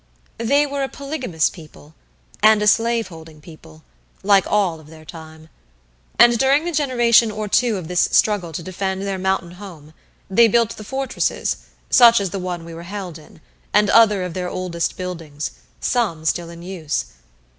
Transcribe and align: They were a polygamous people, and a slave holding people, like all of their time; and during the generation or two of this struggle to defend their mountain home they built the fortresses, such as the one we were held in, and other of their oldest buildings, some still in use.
They 0.39 0.65
were 0.65 0.81
a 0.81 0.89
polygamous 0.89 1.51
people, 1.51 1.93
and 2.41 2.63
a 2.63 2.67
slave 2.67 3.09
holding 3.09 3.39
people, 3.39 3.83
like 4.23 4.51
all 4.51 4.79
of 4.79 4.87
their 4.87 5.05
time; 5.05 5.47
and 6.17 6.39
during 6.39 6.65
the 6.65 6.71
generation 6.71 7.29
or 7.29 7.47
two 7.47 7.77
of 7.77 7.87
this 7.87 8.09
struggle 8.11 8.51
to 8.53 8.63
defend 8.63 9.03
their 9.03 9.19
mountain 9.19 9.51
home 9.61 9.93
they 10.27 10.47
built 10.47 10.75
the 10.77 10.83
fortresses, 10.83 11.57
such 11.91 12.19
as 12.19 12.31
the 12.31 12.39
one 12.39 12.65
we 12.65 12.73
were 12.73 12.81
held 12.81 13.19
in, 13.19 13.41
and 13.75 13.91
other 13.91 14.23
of 14.23 14.33
their 14.33 14.49
oldest 14.49 14.97
buildings, 14.97 15.51
some 15.79 16.25
still 16.25 16.49
in 16.49 16.63
use. 16.63 17.05